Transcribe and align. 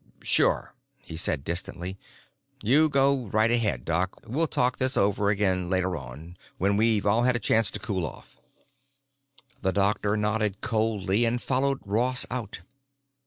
"Sure," 0.23 0.73
he 0.97 1.15
said 1.15 1.43
distantly. 1.43 1.95
"You 2.63 2.89
go 2.89 3.27
right 3.27 3.51
ahead, 3.51 3.85
Doc. 3.85 4.19
We'll 4.27 4.47
talk 4.47 4.79
this 4.79 4.97
over 4.97 5.29
again 5.29 5.69
later 5.69 5.95
on, 5.95 6.37
when 6.57 6.75
we've 6.75 7.05
all 7.05 7.21
had 7.21 7.35
a 7.35 7.39
chance 7.39 7.69
to 7.69 7.79
cool 7.79 8.03
off." 8.07 8.35
The 9.61 9.71
doctor 9.71 10.17
nodded 10.17 10.59
coldly 10.61 11.23
and 11.23 11.39
followed 11.39 11.81
Ross 11.85 12.25
out. 12.31 12.61